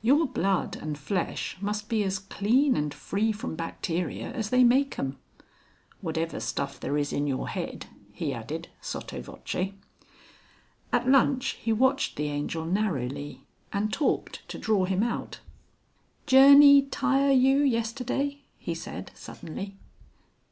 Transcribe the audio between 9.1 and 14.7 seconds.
voce. At lunch he watched the Angel narrowly, and talked to